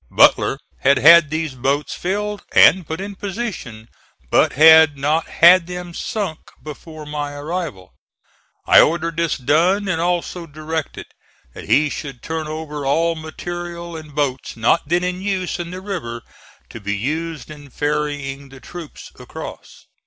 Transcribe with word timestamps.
Butler 0.09 0.57
had 0.79 0.97
had 0.97 1.29
these 1.29 1.53
boats 1.53 1.93
filled 1.93 2.43
and 2.53 2.87
put 2.87 2.99
in 2.99 3.13
position, 3.13 3.87
but 4.31 4.53
had 4.53 4.97
not 4.97 5.27
had 5.27 5.67
them 5.67 5.93
sunk 5.93 6.39
before 6.63 7.05
my 7.05 7.33
arrival. 7.33 7.93
I 8.65 8.79
ordered 8.81 9.17
this 9.17 9.37
done, 9.37 9.87
and 9.87 10.01
also 10.01 10.47
directed 10.47 11.05
that 11.53 11.65
he 11.69 11.91
should 11.91 12.23
turn 12.23 12.47
over 12.47 12.83
all 12.83 13.13
material 13.13 13.95
and 13.95 14.15
boats 14.15 14.57
not 14.57 14.89
then 14.89 15.03
in 15.03 15.21
use 15.21 15.59
in 15.59 15.69
the 15.69 15.81
river 15.81 16.23
to 16.71 16.79
be 16.81 16.97
used 16.97 17.51
in 17.51 17.69
ferrying 17.69 18.49
the 18.49 18.59
troops 18.59 19.11
across. 19.19 19.85